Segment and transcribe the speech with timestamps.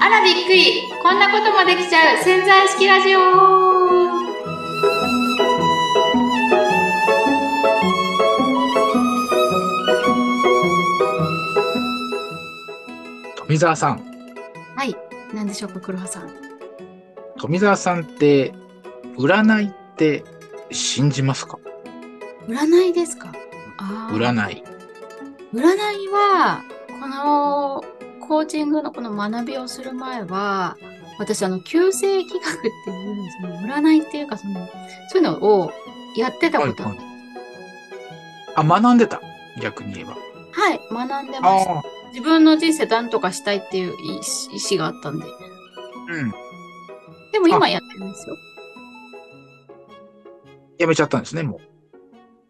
[0.00, 0.82] あらびっくり。
[1.02, 2.22] こんなこともできちゃう。
[2.22, 3.18] 潜在式ラジオ。
[13.36, 14.04] 富澤さん。
[14.76, 14.94] はい。
[15.32, 16.28] 何でしょうか黒羽さん。
[17.38, 18.52] 富澤さんって、
[19.16, 20.22] 占いって
[20.70, 21.58] 信じますか？
[22.46, 23.32] 占いですか？
[24.12, 24.62] 占い。
[25.52, 26.62] 占いは
[27.00, 27.84] この
[28.26, 30.76] コーチングのこの学びをする前は
[31.18, 34.66] 私あの旧世紀学っていうその占いっていうかその
[35.10, 35.72] そういうのを
[36.16, 37.08] やってたことはいはい
[38.56, 39.20] あ、学んでた？
[39.62, 40.16] 逆に言えば。
[40.50, 41.72] はい、学んでました。
[41.74, 41.82] ああ。
[42.08, 44.20] 自分の人生何とかしたいっていう意
[44.76, 45.24] 思があったんで。
[46.10, 46.32] うん。
[47.30, 48.36] でも今やってるんですよ。
[50.78, 51.60] やめちゃったんですね、もう。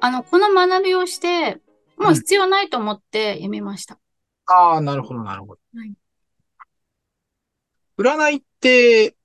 [0.01, 1.59] あの、この学びをして、
[1.98, 3.98] もう必要ないと思ってやめました。
[4.47, 5.61] ああ、なるほど、なるほど。
[5.75, 5.93] はい
[8.01, 9.16] 占いって、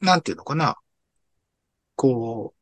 [0.00, 0.76] なんていうのかな？
[1.96, 2.54] こ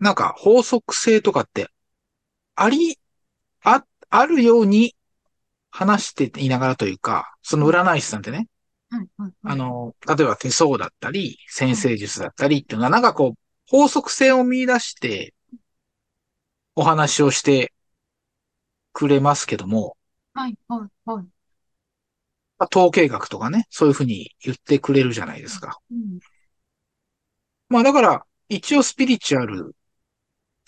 [0.00, 1.68] う、なんか法則性とかって、
[2.54, 2.98] あり、
[3.62, 4.96] あ、あるように
[5.70, 8.48] 話していながらというか、その占い師さんってね、
[8.88, 15.34] はいはいあの、例えば手相だったり、先生術だったりっていうのは、なんかこう、法則性を見出して、
[16.74, 17.72] お話をして
[18.92, 19.96] くれますけども、
[20.34, 21.24] はいはいはい。
[22.58, 25.78] まあ統計学とかね、そういうふうに言ってくれるじゃないですか。
[25.90, 26.18] うん
[27.68, 29.76] まあだから、一応スピリチュアル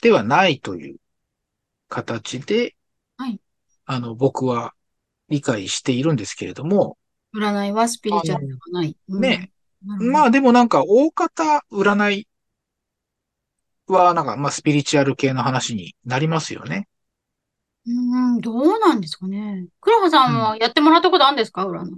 [0.02, 0.96] ではないという
[1.88, 2.76] 形で、
[3.16, 3.40] はい
[3.86, 4.72] あの、僕は
[5.28, 6.96] 理解しているんですけれども、
[7.34, 8.96] 占いはスピリチュアルではない。
[9.08, 9.88] ねうん。
[9.88, 12.28] なるほどまあでもなんか、大方占い
[13.86, 16.88] は、なんか、まあスピリチュアル系の話になりますよね。
[17.86, 19.66] うん、どうなんですかね。
[19.80, 21.66] 黒羽さんはやってもらったことあるんですか？
[21.66, 21.90] 占い。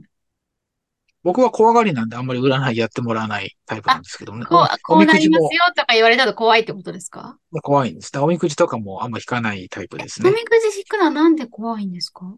[1.22, 4.44] 僕は怖がりなんであんまり占いやってもらわないタイプなんですけどね。
[4.44, 7.38] こう、こうなりますよとか言われたら怖いってことですか？
[7.62, 8.12] 怖いんです。
[8.18, 10.28] おみくじとかもあんま引かないタイプですね。
[10.28, 12.34] おみくじ引くのはなんで怖いんですか？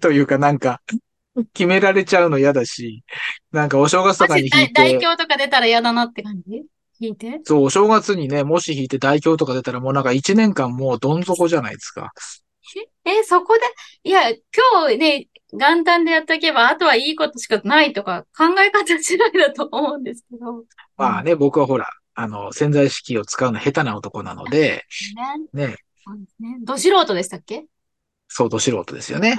[0.00, 0.80] というかなんか、
[1.52, 3.04] 決められちゃうの嫌だし、
[3.50, 6.64] なんかお正月とかに引いて、大凶とか出たら嫌だなって感じ？
[7.00, 7.40] 引いて？
[7.44, 12.12] そう、お正月にね、もし引いて大凶とか出たらもうなんか一年間もうどん底じゃないですか。
[13.04, 13.60] え、そこで、
[14.04, 14.40] いや、今
[14.88, 20.64] 日ね、元旦でやっておけば、あとはいいことしかないとか、考え方次第だと思うんですけど。
[20.96, 24.84] まあね、僕はほら、あの、潜在意識を使うの下手な男なので、
[25.52, 25.66] ね。
[25.66, 25.76] ね。
[26.64, 27.66] ど素人でしたっけ？
[28.28, 29.38] 相当素人ですよね。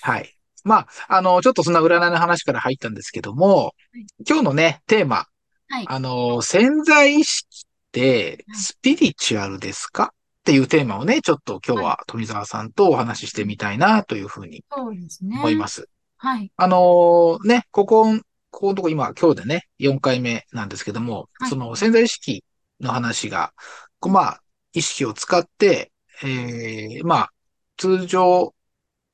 [0.00, 0.34] はい。
[0.64, 3.74] まあ、あの、ちょっとそんな占いの話から入ったんですけども、
[4.28, 5.26] 今日のね、テーマ、
[5.68, 5.84] はい。
[5.88, 10.12] あの、潜在意識ってスピリチュアルですか？
[10.14, 15.36] っていうテーマをね、ちょっと今日は富澤さんとお話ししてみたいなというふうにそうですね。
[15.36, 15.88] 思います。
[16.16, 16.50] はい。
[16.56, 18.04] あのね、ここ、
[18.50, 22.44] ここのとこ今、今日でね、4回目なんですけども、はいその潜在意識
[22.80, 23.52] の話が、
[24.00, 24.40] こうまあ、
[24.72, 25.92] 意識を使って、
[26.22, 27.32] えー、まあ、
[27.76, 28.54] 通常、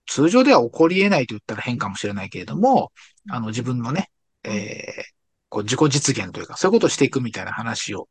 [0.06, 2.92] 通常では起こり得ないと言ったら変かもしれないけれども、
[3.28, 4.10] あの、自分のね、
[4.44, 5.13] えー、
[5.54, 8.08] こう自己実現というか、そういうことをしていくみたいな話を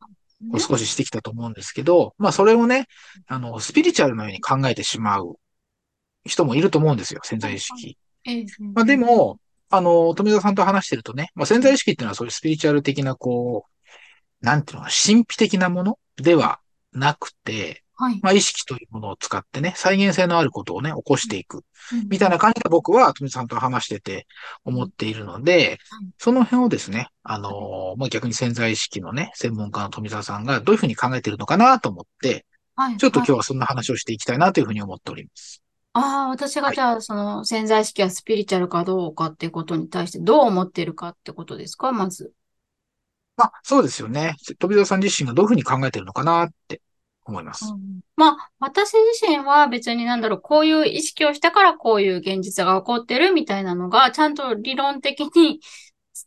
[0.58, 2.88] 少ししてきたと思うんですけど、まあそれをね、
[3.28, 5.36] あの、スピリチュアルのように考えてしまう
[6.26, 7.98] 人もいると思うんですよ、潜在意識。
[8.26, 9.40] ええまあで、も、
[9.70, 16.60] あの、富澤さんと話してるとね、まあ潜在意識っていうのはそういうスピリチュアル的な、こう、なんていうの神秘的なものでは
[16.94, 18.20] なくて、はい。
[18.22, 21.64] まあ意識というものを使ってね、再現性のあることをね、起こしていく。
[22.10, 22.34] みたいな。
[22.34, 24.26] な感じで僕は富澤さんと話してて
[24.66, 32.98] 思っているのでうん、その辺をですね、あの、まあ逆に潜在意識のね、専門家の富澤さんがどういうふうに考えているのかなと思って、はい。
[32.98, 35.62] ちょっと今日はそんな話をしていきたいなというふうに思っております。
[35.94, 41.92] ああ、私がじゃあ、その潜在意識はスピリチュアルかどうかっていうことに対してどう思っているかってことですか？
[41.92, 42.34] まず。
[43.38, 44.36] まあそうですよね。
[44.58, 46.82] 富澤さん自身がどういうふうに考えているのかなって
[47.26, 47.74] 思います。
[48.16, 55.60] まあ、私自身は別になんだろう、こういう意識をしたからこういう現実が起こってるみたいなのが、ちゃんと理論的に、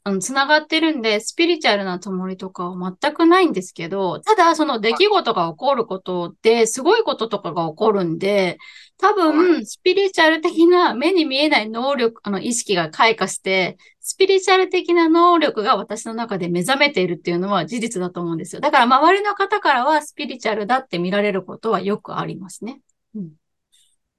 [0.04, 8.58] うん、つながってるんで、スピリチュアルなつもりとかは全くないんですけど、ただその出来事が起こることで、すごいこととかが起こるんで、
[8.98, 18.60] 多分、スピリチュアル的な目に見えない能力、あの、意識が開花して、スピリチュアル的な能力が私の中で目覚めているっていうのは事実だと思うんですよ。
[18.60, 22.81] だから周りの方からはスピリチュアルだって見られることはよくありますね。
[23.16, 23.32] うん、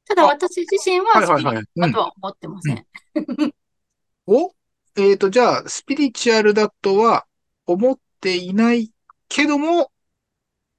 [0.05, 1.99] ただあ私自身ははいスピリチュアルだと。
[2.01, 2.85] は思ってません。
[4.27, 4.51] お？
[4.97, 7.25] えっ、と、じゃあ、スピリチュアルだとは
[7.65, 8.91] 思っていない
[9.29, 9.91] けども、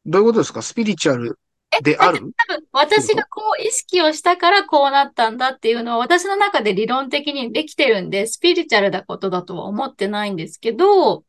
[0.05, 0.61] どういうことですか？
[0.63, 1.39] スピリチュアル
[1.83, 2.19] である？
[2.49, 11.25] 多分私がこう意識をしたからこうなったんだっていうのは私の中で理論的にできてるんで、スピリチュアルなことだとは思ってないんですけど、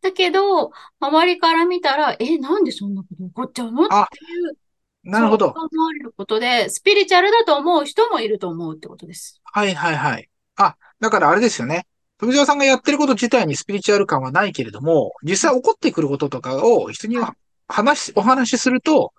[0.00, 3.84] だけど、周りから見たら、え、なんでそんなこと起こっちゃうの？
[3.84, 4.06] ってあい
[4.52, 5.46] う、なるほど。
[5.48, 9.42] そう思われることで、スピリチュアルだと思う人もいると思うってことです。
[9.44, 10.30] はいはいはい。
[10.56, 11.86] あ、だからあれですよね。
[12.20, 17.32] 富澤さんがやってること自体にスピリチュアル感はないけれども、実際起こってくることとかを人にはい
[17.70, 19.12] 話し、お話しすると、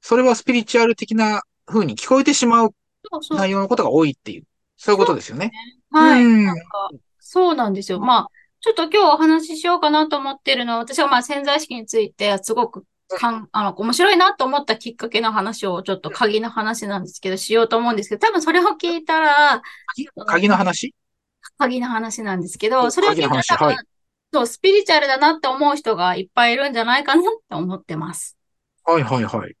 [0.00, 2.74] それはスピリチュアル的な風に聞こえてしまう。
[3.30, 4.42] 内容のことが多いっていう、
[4.76, 5.52] そういうことですよね。
[5.90, 6.24] はい。
[6.24, 6.62] うんなんか、
[7.18, 8.00] そうなんですよ。
[8.00, 8.28] まあ、
[8.60, 12.84] ちょっと今日お話ししようかなと思ってるのは、私はまあ潜在意識についてすごく
[13.16, 19.62] かん、あの、面白いなと思ったきっかけの話をちょっと鍵の話なんですけど、しようと思うんですけど、多分それを聞いたら、
[19.94, 20.94] 鍵鍵の話？
[21.58, 23.76] 鍵の話なんですけど、それを聞いたらはい
[24.32, 28.36] そう、スピリチュアルだなって思う人がいっぱいいるんじゃないかなって思ってます。
[28.84, 29.56] はいはいはい。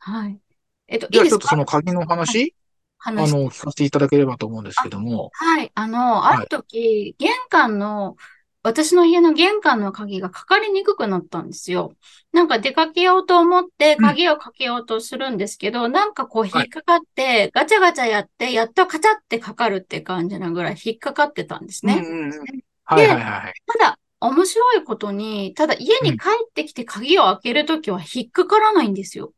[0.00, 0.40] はい。
[0.88, 2.54] えっと、いじゃあちょっとその鍵の話、
[2.98, 3.32] あ話。
[3.32, 5.30] の、聞かせていただければと思うんですけども。
[5.34, 5.70] はい。
[5.74, 8.16] あの、はいある時、玄関の、
[8.62, 11.94] 私の家の玄関の鍵がかかりにくくなったんですよ。
[12.32, 21.96] なんか出かけようと思ってうん鍵をかけようとするんですけど、なんかこうはい引っかかって、ガチャガチャやって、やっとカチャってかかるって感じなぐらい引っかかってたんですね。
[21.96, 22.60] うんうんうん。
[22.84, 23.54] はいはいはい。
[23.66, 29.32] ただ、面白いことに、ただ家に帰ってきて鍵を開けるときは引っかからないんですよ。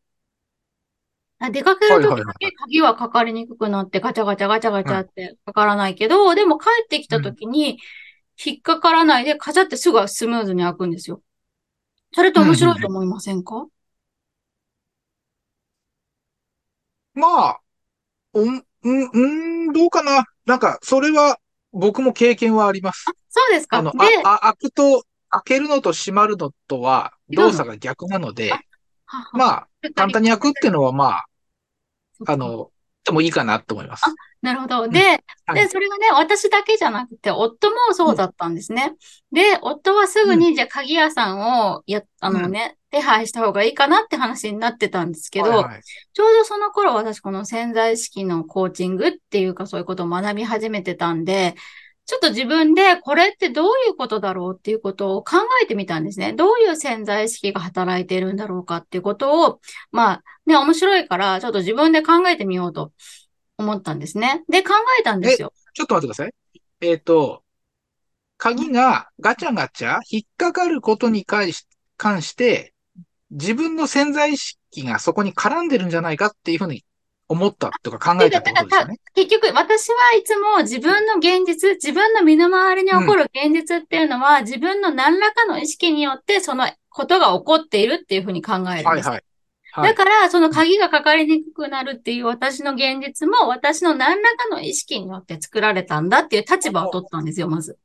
[1.39, 7.79] あ出かけるときだけ鍵はかかりにくくなってガチャガチャガチャガチャってかからないけど、でも帰ってきたときに
[8.45, 11.23] 引っかからないでカチャってすぐスムーズに開くんですよ。
[12.15, 13.67] それって面白いと思いませんか？
[17.15, 17.61] まあ、
[18.35, 19.27] うん、うん、う
[19.71, 20.25] ん、どうかな。
[20.47, 21.39] なんか、それは、
[21.73, 23.05] 僕も経験はあります。
[23.29, 28.51] そうですかあの、で、あ、あ、開くと、開けるのと閉まるのとは、動作が逆なので、
[29.33, 31.27] まあ、簡単に開くっていうのは、まあ、
[32.27, 32.71] あの、
[33.05, 34.05] でもいいかなと思います。
[34.43, 34.87] なるほど。
[34.87, 35.01] んで、
[35.47, 38.95] はいで、それがね、私だけじゃなくて、夫もそうだったんですね。
[39.33, 45.81] で、夫はすぐに、じゃあ鍵屋さんを、や、あのね、手配した方がいいかなって話になってたんですけど、はいはい
[46.15, 51.55] ちょうどその頃私この潜在意識のコーチングっていうかそういうことを学び始めてたんで、
[52.05, 56.33] ちょっと自分でこれってどういうことだろうっていうことを考えてみたんですね。
[56.33, 59.61] どういう潜在意識が働いているんだろうかっていうことを、
[59.93, 62.93] まあね、面白いからちょっと自分で考えてみようと
[63.57, 64.43] 思ったんですね。
[64.49, 65.53] で、考えたんですよ。
[65.75, 66.35] ちょっと待ってください。
[66.81, 67.45] えっ、と、
[68.37, 71.67] 鍵がガチャガチャ引っかかることに関し
[71.97, 72.75] 関して、
[73.31, 76.85] 自分の潜在意識がそこに絡んでるんじゃないかっていうふうに
[77.29, 79.01] 思ったとか考えたってことですよね。
[79.15, 88.85] 結局、私はいつも自分の現実、自分の身の回りに起こる現実っていうのは、自分の何らかの意識によってそのことが起こっているっていうふうに考えるんです。
[88.85, 89.25] はいはい。
[89.73, 89.89] はい。
[89.91, 97.79] だから、その鍵がかかりにくくなるっていう私の現実も、私の何らかの意識によって作られたんだっていう立場を取ったんですよ、まず。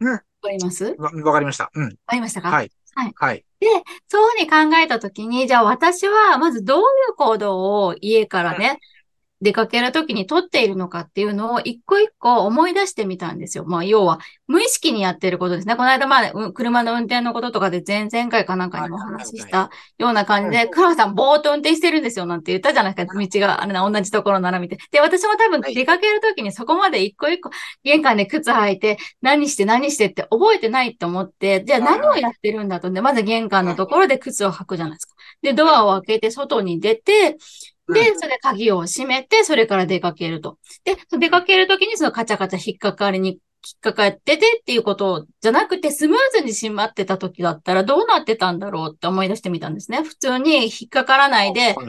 [0.00, 0.84] うんわかります？
[0.98, 1.70] わわわかりました。
[1.72, 1.90] うん。
[1.90, 2.50] かりましたか？
[2.50, 2.70] はい。
[2.94, 3.14] はい。
[3.18, 3.44] はい。
[4.08, 8.78] そういうふうに考えたときに、じゃあ私はまずどういう行動を家からね、
[9.44, 13.64] 出かけるときに取っているのかっていうのを一個一個思い出してみたんですよ。
[13.66, 15.76] まあ要は無意識にやってることですね。
[15.76, 23.18] この間まあうん車の運転のこととかで前々回かなんかにもお話ししたような感じで、うんクラフさんぼーっと運転してるんですよなんて言ったじゃないですか。
[23.18, 24.78] 道があれな同じところなら見て。
[24.90, 27.50] で、私も多分はい出かけるときにそこまで一個一個
[27.82, 32.90] 玄関で靴履いて何して何してって覚えてないと思って、じゃあ何をやってるんだと。
[32.90, 35.14] で、まず玄関のところで靴を履くじゃないですか。
[35.42, 37.36] で、ドアを開けて外に出て、
[37.88, 40.58] で、それで鍵を閉めて、それから出かけると。
[40.84, 50.02] で、出かけるときにそのカチャカチャ引っかかりに、引っかかっててっていうことじゃなくて、スムーズに閉まってた時だったらどうなってたんだろうって思い出してみたんですね。
[50.02, 51.80] 普通に引っかからないで、普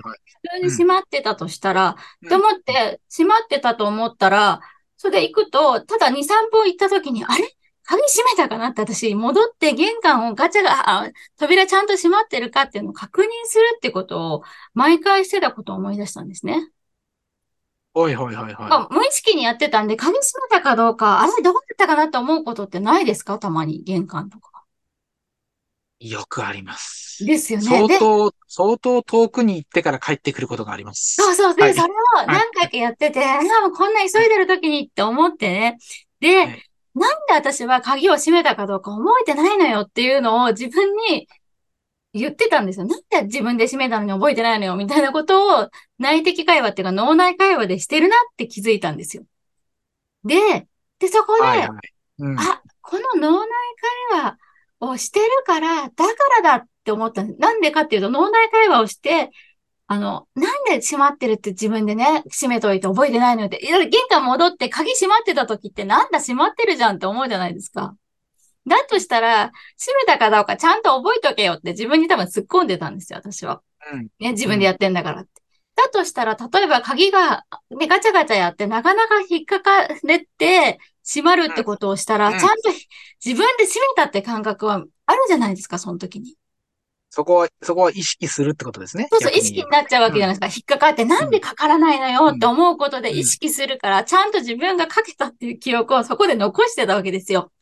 [0.59, 2.29] 通に閉まってたとしたら、うん。
[2.29, 4.61] と思って、閉まってたと思ったら、
[4.97, 7.54] それで行くと、ただ2、3分行った時に、あれ？
[7.87, 16.69] 鍵閉めたかなって私、戻って玄関をガチャが、あ扉ちゃんと閉まってるかっていうのを確認するってことを、毎回してたことを思い出したんですね。
[17.93, 23.39] はいはいはいはまあ無意識にやってたんで、鍵閉めたかどうか、あれどうだったかなと思うことってないですか？
[23.39, 24.63] たまに、玄関とか。
[25.99, 26.09] い。
[26.09, 27.23] よくあります。
[27.23, 27.87] ですよね。
[27.87, 31.15] で、相当、相当遠くに行ってから帰ってくることがあります。
[31.15, 31.55] そうそう。
[31.55, 35.77] で、はいそれを何回かやってて、あもうこんな急いでる時にって思ってね。
[36.19, 36.63] で、はい
[36.95, 41.27] なんで私は鍵を閉めたかどうか覚えてないのよっていうのを自分に
[42.13, 42.85] 言ってたんですよ。
[42.85, 49.23] なんで自分で閉めたのに覚えてないのよみたいなことを内的会話っていうか脳内会話でしてるなって気づいたんですよ。
[50.23, 50.67] で、
[50.99, 51.69] で、そこで、はいはい。
[52.19, 52.39] うん。
[52.39, 53.49] あ、この脳内
[54.11, 54.37] 会話
[54.79, 56.03] をしてるから、だか
[56.41, 57.39] らだっって思ったんです。
[57.39, 59.31] なんでかっていうと、脳内会話をして、
[59.87, 67.95] あの、なんで閉まってるって自分でね、閉めといて覚えてないのって、玄関戻って鍵閉まってた時ってなんだ閉まってるじゃんって思うじゃないですか。
[68.67, 73.61] だとしたら、閉めたかどうかちゃんと覚えとけよって自分に多分突っ込んでたんですよ、私は。
[73.93, 74.07] うん。
[74.19, 75.29] ね、自分でやってんだからって。
[75.75, 77.43] だとしたら、例えば鍵が、
[77.77, 82.69] ね、ガチャガチャやってなかなか引っかかれて、閉まるってことをしたら、ちゃんと
[83.23, 86.35] 自分で閉めたって感覚はあるじゃないですか、その時に。
[87.15, 89.07] そこは、そこは意識するってことですね。
[89.09, 90.47] そうそう、意識になっちゃうわけじゃないですか。
[90.47, 97.53] うん、引っかかって、なんでかからないのよって思うことで意識するから、ちゃんと自分がかけたっていう記憶をそこで残してたわけですよ。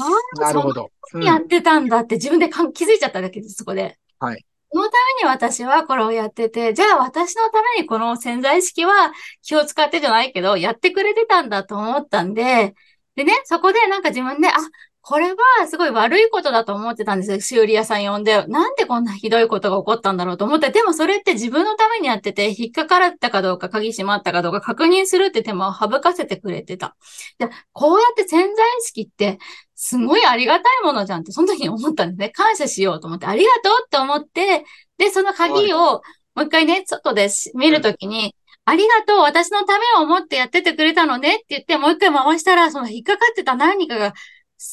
[0.00, 0.04] あ
[0.38, 0.90] あ、なるほど。
[1.22, 3.96] やってたんだって自分で気づいちゃっただけです、そこで。
[4.18, 4.44] はい。
[4.72, 4.90] そのた
[5.22, 12.74] めに私はこれをやってて、じゃあ私のためにこの潜在意識は気を使ってじゃないけど、やってくれてたんだと思ったんで、
[13.14, 14.54] でね、そこでなんか自分で、あ、
[15.02, 17.40] これはすごい悪いことだと思ってたんですよ。
[17.40, 18.46] 修理屋さん呼んで。
[18.46, 20.70] なんでこんなひどいことが起こったんだろうと思って。
[20.70, 26.96] でもそれって自分のためにやってて、引っかからったかどうか、鍵閉まったかどうか確認するって手間を省かせてくれてた。
[27.38, 29.38] で、こうやって潜在意識って、
[29.74, 32.30] すごいありがたいものじゃんって、その時に思ったんですね。
[32.30, 34.64] 感謝しようと思って、ありがとうって思って、
[34.98, 36.02] で、その鍵を、も
[36.36, 38.34] う一回ね、外で見るときに、
[38.66, 44.12] ありがとう、私のためを思ってやっててくれたのねって言って、もう一回回したら、その引っかかってた何かが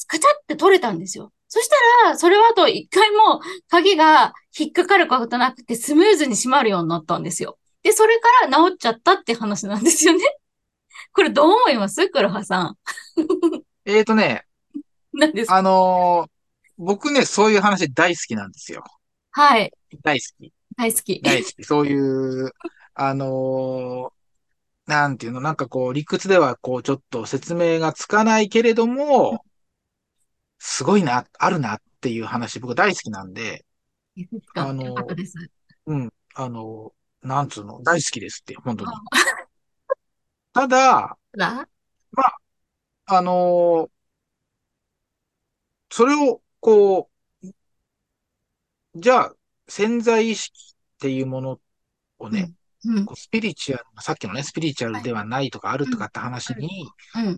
[0.07, 1.31] カチャって取れたんですよ。
[1.47, 1.69] そし
[2.03, 3.39] たら、それはあと一回も
[3.69, 7.57] 鍵が引っかかることなくてスムーズに閉まるようになったんですよ。
[7.83, 10.19] で、それから治っちゃったって話なんですよね。
[11.13, 12.09] これどう思います？
[12.09, 12.77] 黒羽さん。
[13.85, 14.43] えーとね。
[15.13, 15.55] 何ですか？
[15.55, 16.29] あのー、
[16.77, 18.83] 僕ね、そういう話大好きなんですよ。
[19.31, 19.71] はい。
[20.03, 20.53] 大好き。
[20.75, 21.21] 大好き。
[21.21, 21.63] 大好き。
[21.63, 22.51] そういう、
[22.93, 29.45] あのー、なんていうの、なんかこう、理屈ではこう、ちょっと説明がつかないけれども、
[30.59, 33.65] すごいな、あるなっていう話、僕大好きなんで、
[34.55, 34.95] あの、
[35.85, 38.91] うん、あの、なんつうの、大好きですって、本当に。
[40.53, 41.17] ただ、
[42.11, 42.37] まあ、
[43.05, 43.89] あの
[45.89, 47.09] それを、こ
[47.43, 47.47] う、
[48.95, 49.35] じゃあ、
[49.67, 51.61] 潜在意識っていうもの
[52.19, 52.55] をね、うん、
[53.15, 56.89] スピリチュアル、さっきのね、スピリチュアルではないとかあるとかって話に、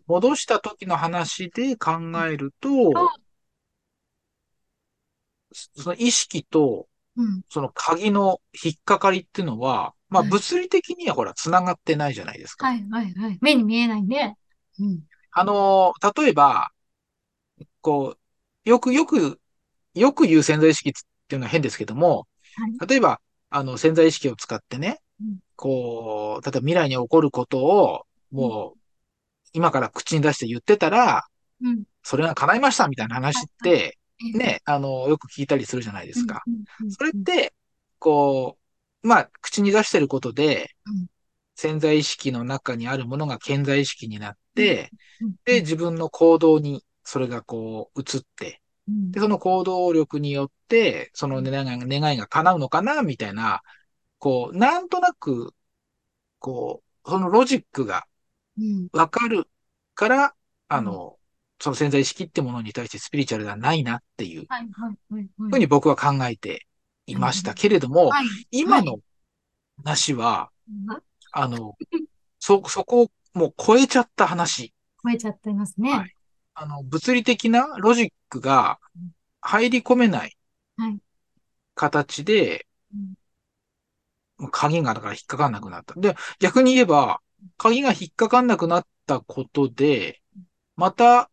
[0.08, 1.92] 戻した時の話で考
[2.26, 2.70] えると、
[5.52, 6.88] その意識と、
[7.50, 12.68] その鍵の引っかかりっていうのは、まあ物理的にはほら、繋がってないじゃないですか。
[12.68, 13.38] はい、はい、はい。
[13.42, 14.38] 目に見えないね。
[14.80, 15.00] うん。
[15.32, 16.70] あの、例えば、
[17.82, 18.16] こ
[18.66, 19.40] う、よくよく、
[19.94, 20.94] よく言う潜在意識っ
[21.28, 25.00] ていうのは変ですけども、はい、例えば、あの、潜在意識を使ってね、
[25.56, 28.80] こう、例えば未来に起こることを、もう、
[29.54, 31.26] 今から口に出して言ってたら、
[31.62, 33.98] うん、それが叶いましたみたいな話って、
[34.34, 36.44] ね、あの、よく聞いたりするじゃないですか。
[36.90, 37.54] それって、
[38.00, 38.58] こ
[39.04, 40.76] う、まあ、口に出してることで、
[41.56, 44.92] 潜在意識の中にあるものが潜在意識になって、
[45.46, 53.62] で、自分の行動にそれがこう移って、で、その行動力によって、その願いが願いが叶うのかなみたいな
[54.20, 55.54] こう、なんとなく、
[56.40, 58.06] こう、そのロジックが
[58.92, 59.48] わかる
[59.96, 60.32] から、うん、
[60.68, 61.18] あの、
[61.62, 64.46] その潜在意識ってものに対してスピリチュアルではないなっていう
[65.50, 66.68] ふうに僕は考えて
[67.06, 69.00] いましたけれども、はい、今の
[69.84, 70.52] 話は、
[70.88, 71.02] はい、
[71.34, 71.76] あの、
[72.40, 74.74] そ、そこをもう超えちゃった話。
[75.04, 75.92] 超えちゃってますね。
[75.92, 76.16] はい。
[76.54, 78.80] あの、物理的なロジックが
[79.42, 80.38] 入り込めない
[81.76, 82.68] 形で、
[84.52, 85.94] 鍵がだから引っかかんなくなった。
[86.00, 87.20] で、逆に言えば、
[87.58, 90.22] 鍵が引っかかんなくなったことで、
[90.76, 91.30] また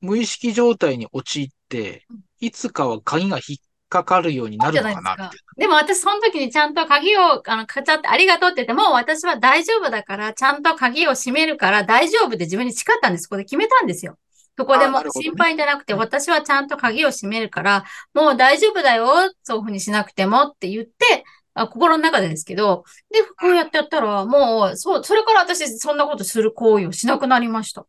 [0.00, 2.06] 無意識状態に陥って、
[2.40, 5.36] いつかは鍵が引っかかるようになるのかなって。
[5.56, 13.24] でも私その時にちゃんと鍵を、あの、かちゃってありがとうって言って、もう私は大丈夫だから、ちゃんと鍵を閉めるから大丈夫で自分に誓ったんです。
[13.24, 14.18] そこで決めたんですよ。
[14.58, 19.08] そこでも心配じゃなくて、私はちゃんと鍵を閉めるから、もう大丈夫だよ、
[19.42, 21.24] そういうふうにしなくてもって言って、
[21.54, 27.86] あ心の中でですけど、で、こうやってやったら、もう、そう、それから私、そんなことする行為をしなくなりました。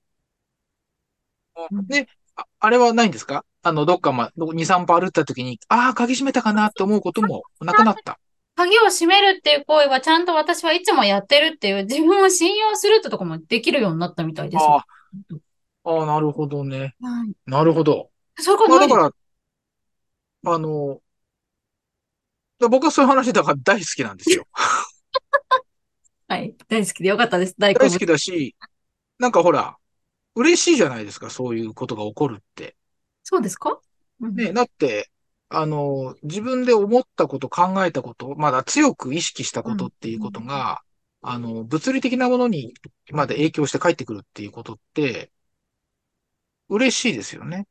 [1.88, 3.46] で、ああれはないんですか？
[3.62, 8.20] あの、どっかま、2、3歩歩った時に、ああ、鍵閉めたかなって思うこともなくなった。
[8.56, 14.66] 鍵を閉めるっていう行為はちゃんと私はいつもやってるっていう自分を信用するってとこもできるようになったみたいです。
[14.66, 14.86] あ
[15.86, 16.96] あ、なるほどね。
[17.02, 18.10] はい、なるほど。
[18.38, 19.12] そこまあ、だから、
[20.46, 21.02] あの、
[22.70, 24.46] 僕はそういう話だから大好きなんですよ。
[26.28, 26.56] はい。
[26.68, 27.56] 大好きでよかったです。
[27.58, 28.56] 大好きだし、
[29.20, 29.78] なんかほら、
[30.36, 32.76] 嬉しいじゃないですか、そういうことが起こるって。
[33.24, 33.80] そうですか、
[34.20, 35.12] うん、ねだって、
[35.50, 40.82] あの、自分で思ったこと、考えたこと、まだ強く意識したことっていうことが、
[41.22, 42.74] あの、物理的なものに
[43.12, 45.32] まで影響して帰ってくるっていうことって、
[46.70, 47.68] 嬉しいですよね。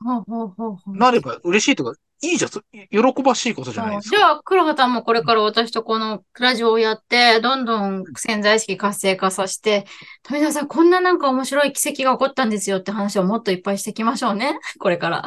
[0.00, 0.96] ほうほうほうほう。
[0.96, 4.16] なれば嬉しいとか、いいじゃん、そ喜ばしいことじゃないですか。
[4.16, 9.86] じゃあ、黒羽さんもこれから私とこのラジオをやって、どんどん潜在意識活性化させて、
[10.24, 14.58] 富田さん、こんななんか面白い奇跡が起こったんですよって話をもっといっぱいしていきましょうね。
[14.80, 15.24] これから。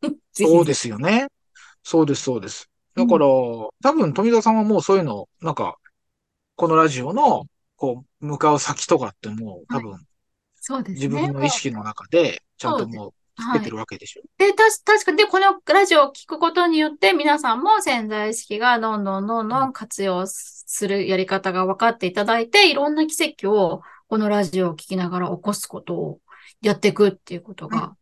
[0.32, 1.28] そうですよね。
[1.84, 2.68] そうです、そうです。
[2.96, 5.76] だから、多分富田さんはもうそういうの、なんか、
[6.56, 7.44] このラジオの、
[7.76, 9.98] こう、向かう先とかってもう、多分、
[10.56, 11.06] そうですね。
[11.06, 14.22] 自分の意識の中で、ちゃんともう、つけてるわけでしょ？
[14.38, 26.20] で、たし、確かに、で、このラジオを聞くことによって、皆さんも潜在意識がどんどんどんどん活用するやり方が分かっていただいて、いろんな奇跡を、このラジオを聞きながら起こすことを
[26.62, 27.92] やっていくっていうことが、うん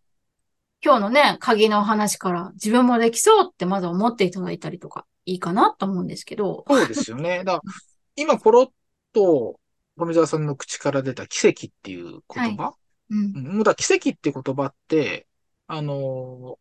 [0.81, 7.43] 今日のね、鍵の話から自分もできそうってまず思っていただいたりとか、いいかなと思うんですけど、そうですよね。
[7.43, 7.73] だから
[8.15, 8.69] 今、ポロッ
[9.13, 9.59] と、
[9.99, 12.75] 富澤さんの口から出た奇跡っていう言葉、
[13.11, 13.37] うん。
[13.37, 15.27] うんもうだから奇跡って言葉って、
[15.69, 16.59] あのー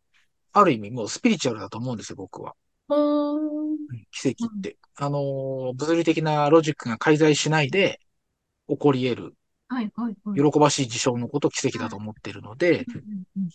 [0.52, 2.54] ある意味もうスピリチュアルだと思うんですよ、僕は。
[4.10, 4.76] 奇跡って。
[4.96, 8.00] あのー物理的なロジックが介在しないで
[8.68, 9.34] 起こり得る、
[9.68, 10.52] はい、はい、はい。
[10.52, 12.86] 喜ばしい事象のことを奇跡だと思ってるので、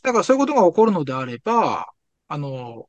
[0.04, 1.88] だからそういうことが起こるのであれば、
[2.28, 2.88] あの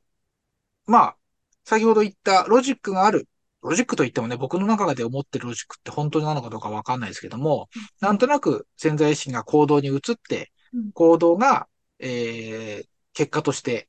[0.87, 1.17] ーまあ、
[1.63, 3.27] 先ほど言ったロジックがある。
[3.61, 7.67] ロジックといってもね、僕の中で思ってるロジックって本当なのかどうかわかんないですけども、
[7.99, 11.67] なんとなく潜在意識が行動に移ってうん、行動が、
[11.99, 13.87] えー、結果として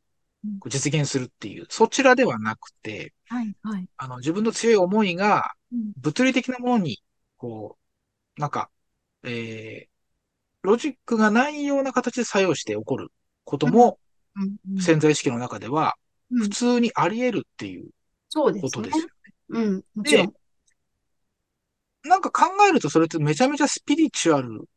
[0.67, 3.89] 実現するっていう、そちらではなくて、はい、はい。
[3.97, 7.03] あの、自分の強い思いがうん物理的なものに、
[7.37, 7.77] こ
[8.37, 8.71] う、なんか、
[9.25, 9.97] えー、
[10.63, 13.13] ロジックがないような形で作用して起こる
[13.45, 13.99] ことも
[14.81, 15.95] 潜在意識の中では
[16.31, 17.91] うん普通にあり得るっていう
[18.35, 19.07] ことですよ。
[19.51, 20.33] うん、もちろん。
[22.03, 24.69] なんか考えるとそれってめちゃめちゃスピリチュアル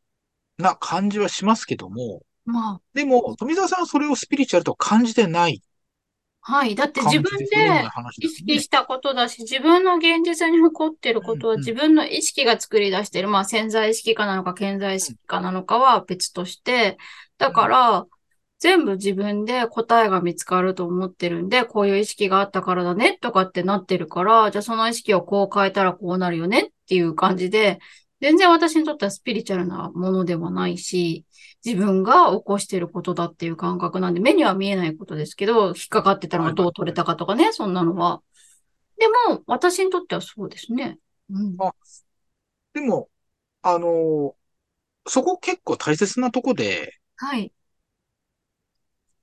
[0.60, 5.62] な感じはしますけども、まあ、でも、富澤さんはそれをスピリチュアルと感じてない。
[6.41, 6.73] はい。
[6.73, 7.45] だって自分で
[8.19, 8.62] 意識。
[8.62, 16.97] したことだし、自分の現実に起こっていることは自分の意識が作り出している、まあ潜在意識かなのか潜在意識かなのかは別として、
[17.38, 18.05] だから、
[18.57, 27.79] 全部自分で答えが見つかると思ってるんで、こういう意識があったからだねとかってなってるから、じゃあその意識をこう変えたらこうなるよねっていう感じで、
[28.21, 31.25] 全然私にとってはスピリチュアルなものではないし、
[31.65, 38.21] 自分が起こしていることだっていう感覚なんで、目には見えないことですけど、引っかかってたのがどう取れたかとかね、そんなのは。
[38.97, 40.99] でも、私にとってはそうですね。
[41.32, 41.58] うん。
[41.60, 41.73] あ
[42.73, 43.10] でも、
[43.62, 44.36] あのー
[45.10, 47.53] そこ結構大切なとこで、はい。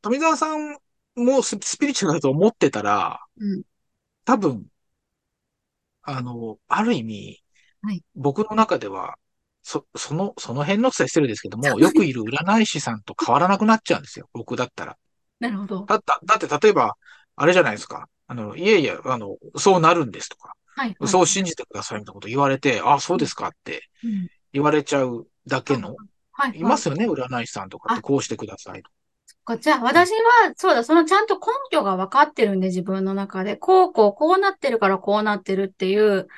[0.01, 0.79] 富澤さん
[1.17, 3.63] もススピリチュアルだと思ってたら、うん。
[4.25, 4.69] 多分、
[6.03, 7.45] あの、ある意味、
[7.87, 9.17] はい僕の中では、
[9.63, 14.29] そ、その、その辺の伝えしてるんですけども、よくいる占い師さんと変わらなくなっちゃうんですよ。
[14.33, 14.97] 僕だったら。
[15.41, 15.85] なるほど。
[15.87, 16.97] だった、だって例えば、
[17.37, 18.09] あれじゃないですか。
[18.27, 20.97] あの、いやいや、あの、そうなるんですとか、はい。
[20.99, 25.97] はいそう信じてくださいみたいなこと言われて、あ、そうですかってうん言われちゃうだけの、
[26.33, 26.59] はい。
[26.59, 28.91] いますよね、占い師さんとかってこうしてくださいと。
[29.45, 33.57] かじゃあ、私は、そうだ、そのちゃんと根拠が分かってるんで、自分の中で。
[33.57, 36.29] こう、こう、こうなってるからこうなってるっていう、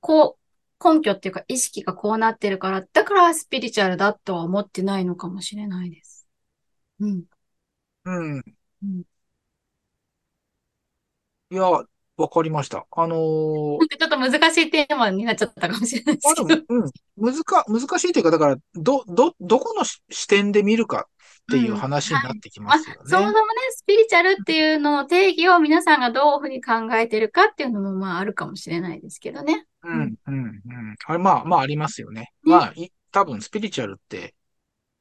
[0.00, 0.43] こう、
[0.84, 6.26] 根拠っていうか意識がこうなってるから、だからスピリチュアルだとは思ってないのかもしれないです。
[7.00, 7.24] うん。
[8.04, 8.44] うん。
[8.82, 9.04] うん
[11.50, 12.86] いや、わかりました。
[12.90, 16.48] あのーなんかちょっと難しいテーマになっちゃったかもしれないでまあすけど。
[16.48, 21.08] でも、うん、難か、難しいというか、だから、ど、ど、どこのし視点で見るか
[21.44, 23.02] っていう話になってきますよね。
[23.04, 23.34] そもそもね、
[23.70, 29.66] スピリチュアルっていうのの定義を皆さんがどういうふうに考えてるかっていうのもまああるかもしれないですけどね。
[29.82, 30.62] うん、うん、うん。
[31.06, 32.20] あれ、まあ、まあ、ありますよね。
[32.22, 34.34] ねまあ、い多分、スピリチュアルって、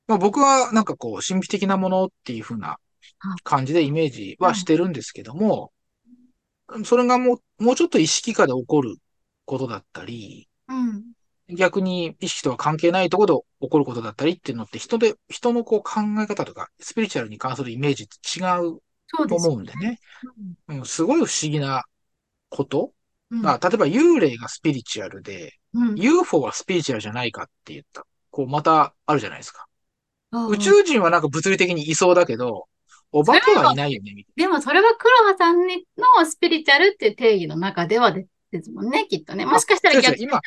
[0.07, 2.77] まあ、僕はなんかこう、神秘的なものっていう風な
[3.43, 5.71] 感じでイメージはしてるんですけども、
[6.83, 8.97] それがもう、もうちょっと意識下で起こる
[9.45, 11.12] ことだったり、うん。
[11.49, 19.47] 逆に意識とは関係ないところで起こることだったりっていうのって人で、人のこう考え方とか、スピリチュアルに関するイメージって違うとそうです。
[19.47, 19.99] 思うんでね。
[20.69, 21.83] うん、すごい不思議な
[22.49, 22.93] こと。
[23.29, 23.41] うん。
[23.41, 25.95] まあ、例えば幽霊がスピリチュアルで、うん。
[25.95, 28.05] UFO はスピリチュアルじゃないかって言った。
[28.31, 29.67] こう、またあるじゃないですか。
[30.49, 32.67] 宇宙人はなんか物理的にいそうだけど、
[33.11, 39.45] お化けはいないよね、でもそれは黒羽さんのスピリチュアルっていう定義の中ではでですもんね、きっとね。
[39.45, 40.41] もしかしたら逆違う違う今、うん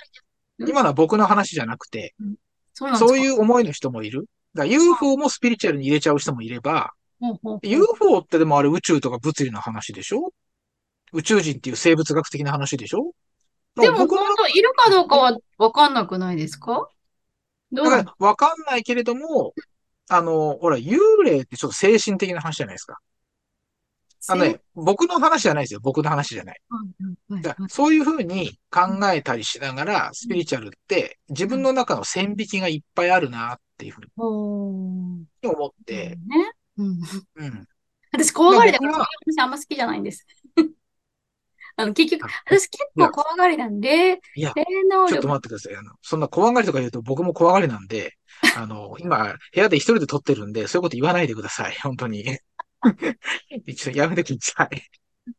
[0.58, 2.14] 今のは僕の話じゃなくて、
[2.72, 3.08] そうなんですか？
[3.08, 4.26] そういう思いの人もいる。
[4.54, 6.92] だから UFO もスピリチュアルに入れちゃう人もいれば、
[7.62, 10.32] UFO ってでもあれ宇宙とか物理の話でしょ？
[11.12, 13.12] 宇宙人っていう生物学的な話でしょ？
[13.76, 16.88] でも本当いるかどうかはわかんなくないですか？
[17.72, 19.52] だからわかんないけれども、
[20.08, 22.98] あの、ほら、幽霊ってちょっと精神的な話じゃないですか。
[24.28, 25.80] あのね、僕の話じゃないですよ。
[25.82, 26.60] 僕の話じゃない。
[27.68, 36.18] そういうふうに考えたりしながら、スピリチュアルって自分の中の線引きがいっぱいあるなっていうふうに思って、ね。
[36.78, 37.00] うん。
[37.36, 37.68] うん。
[38.12, 39.06] 私、怖がりだから、ま
[39.42, 40.26] あんま好きじゃないんです。
[41.78, 45.76] あの、結局、あ私結構怖がりなんで、いや、ちょっと待ってください。
[45.76, 48.14] あの、そんな怖がりとか言うと僕も怖がりなんで、
[48.56, 51.76] あの、今、部屋で一人で撮ってるんで、そういうこと言わないでください。
[51.82, 52.38] 本当に。
[53.66, 54.82] 一応やめてください。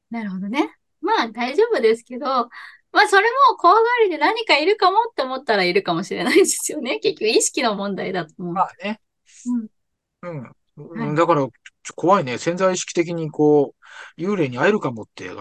[0.10, 0.76] なるほどね。
[1.02, 7.00] まあ、大丈夫ですけど、まあ、それも怖がりで何かいるかもって思ったらいるかもしれないですよね。
[7.02, 8.54] 結局、意識の問題だと思う。
[8.54, 9.00] まあね。
[9.46, 9.68] うん
[10.24, 10.42] うん。
[10.44, 11.48] はいだから、
[11.96, 12.38] 怖いね。
[12.38, 13.74] 潜在意識的にこ
[14.18, 15.32] う、幽霊に会えるかもって、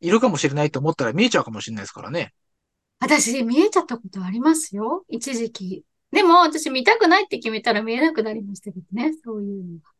[0.00, 2.34] いるかもしれないと思ったら見えちゃうかもしれないですからね。
[2.98, 5.04] 私、見えちゃったことありますよ。
[5.08, 5.84] 一時期。
[6.12, 9.12] でも、私見たくないって決めたら見えなくなりましたけどね。
[9.24, 9.95] そういうのが。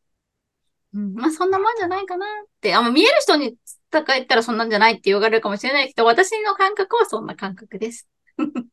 [0.96, 1.14] うん。
[1.14, 2.28] まあ、そんなもんじゃないかなっ
[2.60, 2.74] て。
[2.74, 3.56] あ、もう見える人に
[3.92, 8.08] 伝えたらそんなんじゃないって言われるかもしれないけど、私の感覚はそんな感覚です。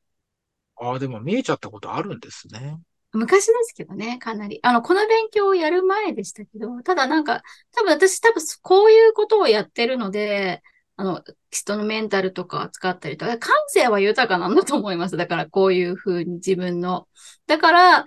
[0.77, 2.79] ああ、でも見えちゃったことあるんですね。
[3.11, 4.59] 昔ですけどね、かなり。
[4.63, 10.63] あの、この勉強をやる前でしたけど、ただなんか、多分私多分こういうことをやってるので、
[10.95, 15.17] あの、人のメンタルとか扱ったりとか、感性は豊かなんだと思います。
[15.17, 17.07] だからこういうふうに自分の。
[17.45, 18.05] だから、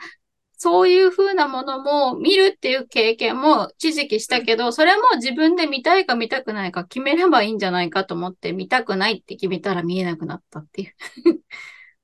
[0.58, 10.94] そういうふうなものも見るっていう経験も一時期したけど、それも自分で見たいか見たくないか決めればいいんじゃないかと思って、見たくないって決めたら見えなくなったっていう。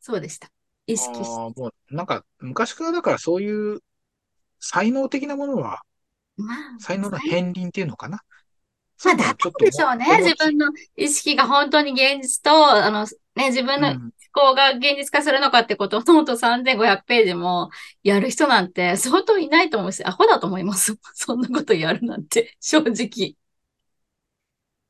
[0.01, 0.51] そうでした。
[0.87, 1.61] 意識して。
[1.61, 3.81] もう、なんか、昔からだからそういう
[4.61, 5.81] 才能的なものは、
[6.37, 8.21] まあ、才能の片鱗っていうのかな？
[9.05, 10.07] まあ、だをちょっとでしょうね。
[10.23, 13.95] 自分の意識が本当に現実と、あの、ね、自分の
[14.33, 17.71] 考が現実化するのかってことを、ノート3500ページも
[18.03, 20.97] やる人なんて相当いないと思うし、アホだと思います。
[21.15, 23.37] そんなことやるなんて、正直。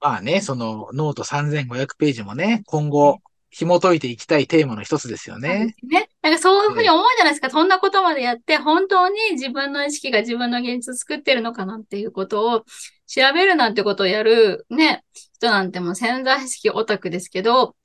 [0.00, 3.20] まあね、そのノート3500ページもね、今後
[3.52, 5.74] 紐解いていきたいテーマの一つですよね。
[5.78, 6.08] すね。
[6.22, 7.50] なんかそういうふうに思うじゃないですか。
[7.50, 12.64] そんなことまでやって、本当に自分の意識が自分の現実を作ってるのかなっていうことを
[13.06, 17.76] 調べるなんてことをやるね、人なんてもう潜在意識オタクですけど、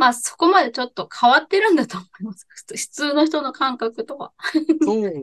[0.00, 2.46] まあそこまでちょっと変わってるんだと思います。
[2.56, 4.32] 普通の人の感覚とは。
[4.82, 5.22] そう。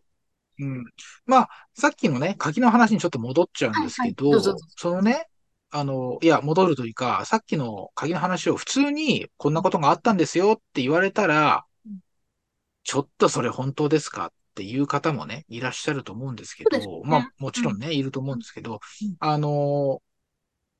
[0.59, 0.85] うん。
[1.25, 5.29] まあ、さっきのね、鍵の話にちょっと戻っちゃうんですけはいはいどそのね、
[5.71, 11.99] あの、いや、戻るというか、さっきの鍵の話を普通にこんなことがあったんですよって言われたらうん、
[12.83, 20.03] ちょっとそれ本当ですかっていう方もね、いらっしゃると思うんですけど、ねまあ、もちろんね、いると思うんですけどうん、あの、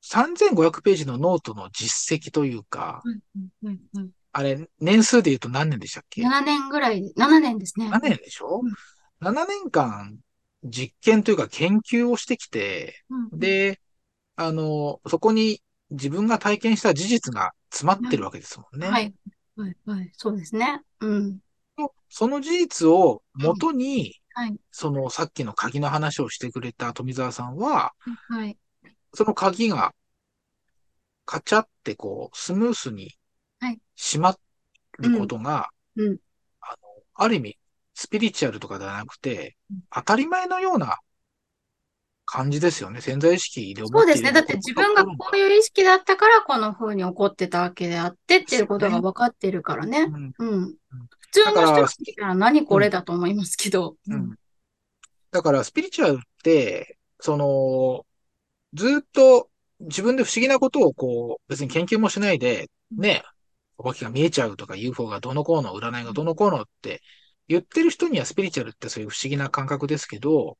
[0.00, 7.88] 3500ページのノートの実績というか、うんうんうんうんあれ、年数で言うと何年でしたっけ？7年ぐらい、7年ですね。
[7.88, 8.72] 7年でしょ、うん
[9.20, 10.18] ?7 年間
[10.64, 13.80] 実験というか研究をしてきて、うん、で、
[14.36, 18.88] あの、そこに自分が体験した事実が詰まってるわけですもんね。
[18.88, 19.14] はい。
[19.56, 20.10] はい、はい。
[20.12, 20.82] そうですね。
[21.00, 21.38] うん。
[22.08, 24.56] その事実を元に、はい。
[24.70, 27.92] そのさっきの鍵の話をしてくれた富澤さんは、
[28.28, 28.56] はい。
[29.14, 29.94] その鍵が
[31.24, 33.14] カチャってこうスムースに
[33.60, 33.80] はい。
[33.96, 34.36] 閉ま
[34.98, 36.06] ることが、うん。
[36.06, 36.18] うん。
[36.60, 36.76] あの、
[37.14, 37.58] ある意味
[37.94, 40.98] スピリチュアルとかではなくてうん、当たり前のような
[42.30, 43.00] 感じですよね。
[43.00, 44.32] 潜在意識で思ってそうですね。
[44.32, 50.02] だって自分がこういう意識だったから、この風に起こってたわけであってっていうことが分かってるからね。
[50.02, 50.32] うん。
[50.38, 50.74] うん。
[51.18, 53.96] 普通の人が聞いたら何これだと思いますけど。
[54.08, 54.36] うん。
[55.30, 58.04] だから、スピリチュアルって、その、
[58.78, 63.22] ずっと自分で不思議なことをこう、別に研究もしないで、ね、
[63.76, 67.02] お化けが見えちゃうとか UFO がどのこうの、占いがどのこうのって
[67.48, 70.58] 言ってる人にはスピリチュアルってそういう不思議な感覚ですけど、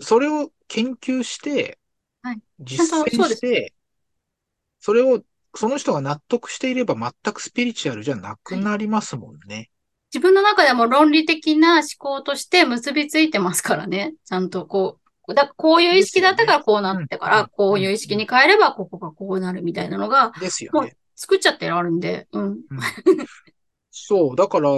[0.00, 1.78] それを研究して
[2.22, 3.74] はい、実践して、
[4.78, 5.22] それを、
[5.54, 9.70] その人が納得していれば全くスピリチュアルじゃなくなりますもんね。
[10.14, 14.14] 自分の中でも論理的な思考として結びついてますからね。
[14.24, 15.01] ちゃんとこう。
[15.28, 20.96] だこういう意識だったからこうなってから、こういう意識に変えればここがこうなるみたいなのがですよね。
[21.14, 22.26] 作っちゃってあるんで。
[22.32, 22.44] うん。
[22.44, 22.58] うん
[23.92, 24.70] そう、だから、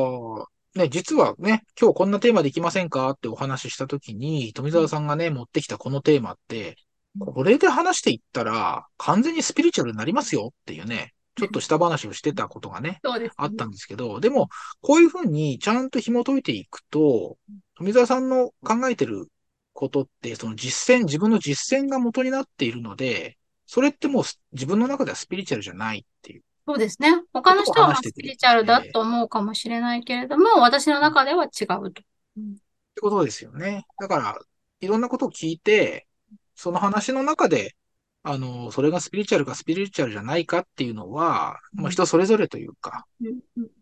[0.75, 6.77] ね、実はね、今日こんなテーマでいきませんかってお話ししたときに、富澤さんがね、持ってきたこのテーマって、
[7.21, 13.31] これで話していったら、完全にスピリチュアルになりますよっていうね、ちょっとした話をしてたことがね、 ね。
[13.37, 14.49] あったんですけど、でも、
[14.81, 17.37] こういうふうにちゃんと紐解いていくと、
[17.77, 19.29] 富澤さんの考えてる
[19.75, 26.43] ことって、その実践、自分の実践が元になっているので、それってもうす自分の中ではスピリチュアルじゃないっていう。
[26.67, 27.23] そうですね。
[27.35, 32.03] 他の人はスピリチュアルだと思うかもしれないけれども、私の中では違うと。
[32.39, 32.57] うん
[32.95, 33.87] ってことですよね。
[34.01, 34.39] だから、
[34.81, 36.07] いろんなことを聞いて、
[36.55, 37.75] その話の中で、
[38.23, 43.05] あの、それがスピリチュアルかスピリチュアルじゃないかっていうのは、まあ人それぞれというか、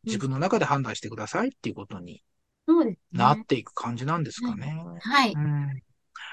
[0.05, 2.22] 自分の中で判断してくださいっていうことに
[2.66, 3.44] そうですなっね。
[3.44, 4.75] ていく感じなんですかね。
[5.01, 5.33] はい。
[5.33, 5.83] うん。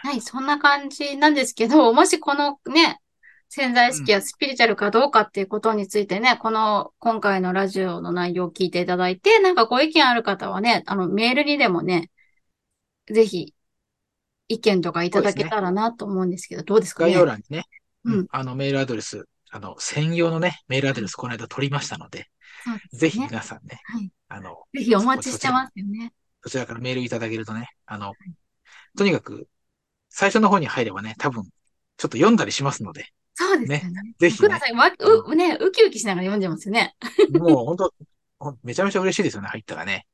[0.02, 3.00] はい、そんな感じなんですけど、もしこのね、
[3.50, 12.12] 潜在意識やスピリチュアルかどうかっていうことについてね、この今回のラジオの内容を聞いていただいて、なんかご意見ある方はね、あのメールにでもね、
[13.12, 13.54] ぜひ
[14.48, 17.16] 意見とかいただけたらなと思うんですけど、どうですか概ね。
[17.16, 17.64] 要欄にね、
[18.06, 22.26] うんあのメールアドレス、あの、専用のね、メールアドレスこの間取りましたので、で
[22.66, 24.12] すねぜひ皆さんね、はい。
[24.28, 26.14] あの、ぜひお待ちしてますよね。
[26.50, 28.14] そちらからメールいただけるとね、あの、
[28.98, 29.48] とにかく、
[30.10, 33.94] 最初の方に入ればね、多分、ちょっと読んだりしますので、そうですよね。
[34.18, 34.92] ぜひねさん、わ
[35.28, 36.96] う、ね、ウキウキしながら読んでますよね。
[37.32, 37.94] もう本当、
[38.64, 40.08] めちゃめちゃ嬉しいですよね、入ったらね。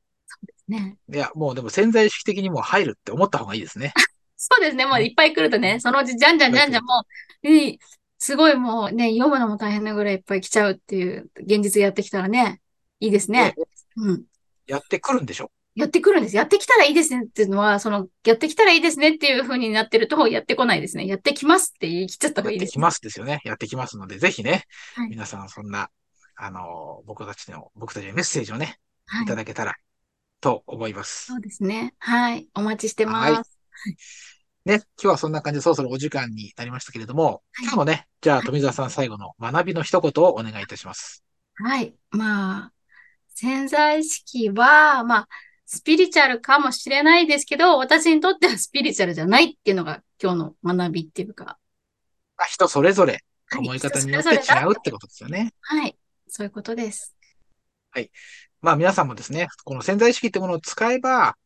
[0.68, 0.98] ね。
[1.10, 3.94] いや、もうでも潜在意識的にもう入るって思った方がいいですね。
[4.36, 4.84] そうですね。
[4.84, 7.02] もういっぱい来るとね、そのうちじゃんじゃんじゃんじゃんも
[7.44, 7.78] う、いい
[8.18, 12.60] すごいもうね、読むのも大変なぐらいいっぱい来ちゃうっていう現実やってきたらね、
[13.00, 13.54] いいですね。
[13.96, 14.24] うん。
[14.66, 15.50] やってくるんでしょ？
[15.76, 16.36] やってくるんです。
[16.36, 21.06] やってきたらいいですねっていうのは、その、やってきたらいいですねっていう風になってると、やってこないですね。
[21.06, 22.70] やってきますって言い切っちゃった方がいいですね。
[22.70, 23.40] やってきますですよね。
[23.44, 25.90] やってきますので、ぜひね、はい皆さんそんな、
[26.34, 29.76] あの、僕たちの、僕たちのメッセージをね、はいいただけたら
[30.40, 31.26] と思います。
[31.26, 31.94] そうですね。
[31.98, 32.48] はい。
[32.54, 33.58] お待ちしてまはいす。
[34.64, 41.22] ね、今日はそんな感じでそろそろお時間になりましたけれども、はい今日もね、じゃあ富澤さん最後の学びの一言をお願いいたします。
[41.54, 41.94] はい。
[42.10, 42.72] まあ、
[43.28, 45.28] 潜在意識は、まあ、
[45.66, 51.58] スピリチュアルかもしれないですけど、私にとってはスピリチュアルじゃないっていうのが今日の学びっていうか、
[52.36, 55.52] まあ人それぞれはい思い方によって違うってことですよね。
[55.60, 55.96] はい。
[56.28, 57.16] そういうことです。
[58.62, 61.36] まあ皆さんもですね、この潜在意識ってものを使えば、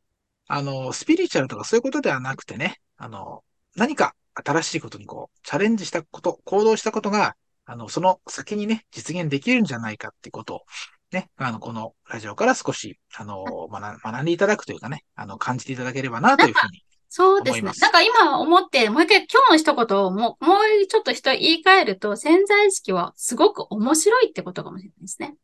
[0.49, 3.45] あの、スピリチュアルとかそういうことではなくてね、あの、
[3.77, 10.61] 何か新しいことにこう、チャレンジしたこと、行動したことが、あの、その先にね、実現できるんじゃないかってことを、
[11.13, 16.85] ね、あの、このラジオから少し、あの、学学んでいただくというかね、あの、感じていただければなというふうに。
[17.13, 25.35] そうですねなんか今思って、もう一回今日の一言をもう、もうちょっと人言い換えると、潜在意識はすごく面白いってことかもしれないですね。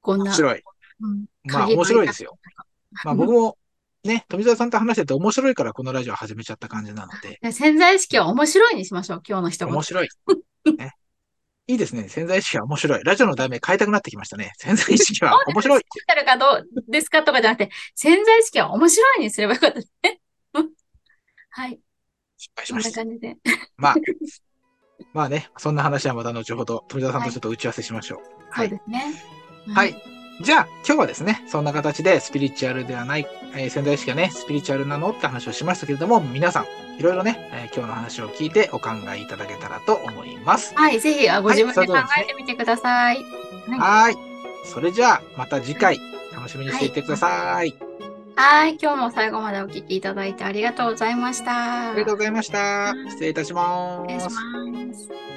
[0.00, 0.24] こんな。
[0.24, 0.62] 面白い。
[1.00, 2.38] うんまあ鍵面白いですよ。
[3.04, 3.40] まあ僕も。
[3.40, 3.58] も、
[4.04, 9.74] ね、富澤さんと話してて面白いからこのラジオ始めちゃった感じなので、で潜在意識は面白いにしましょう、今日の一言。
[9.74, 10.08] 面白い。
[10.76, 10.94] ね。
[11.66, 12.08] いいですね。
[12.08, 13.04] 潜在意識は面白い。
[13.04, 14.52] ラジオの題名変えたくなってきましたね。
[14.58, 15.80] 潜在意識は面白い。
[15.80, 20.20] スピリチュアルかどうですかとかじゃなくて、潜在意識は面白いにすればよかったですね。
[21.50, 21.70] はい。
[21.70, 21.80] こん
[22.36, 23.04] 失敗しました。
[23.04, 23.36] な感じで。
[23.76, 23.94] まあ、
[25.14, 28.18] まあね、そんな話はまた後ほど、富澤さんとちょっと打ち合わせしましょう。
[28.50, 28.68] はい。
[28.68, 29.14] そうですね。
[29.74, 30.02] はい。
[30.42, 36.64] じゃあ、今日はですね、そんな形でスピリチュアルではない、えー潜在意識がね、スピリチュアルなのって話をしましたけれども、皆さん、
[36.98, 40.74] いろいろね、えー今日の話を聞いてお考えいただけたらと思います。
[40.74, 41.00] はい。
[41.00, 43.18] ぜひ、あご自分で考えてみてください。
[43.78, 44.16] はい。
[44.64, 45.98] それじゃあ、また次回、
[46.34, 47.74] 楽しみにしていてください。
[48.36, 48.76] はい。
[48.80, 51.90] 今日も最後までお聞きいただいてありがとうございました。
[51.90, 52.94] ありがとうございました。
[53.10, 54.12] 失礼いたします。
[54.12, 55.33] 失礼します。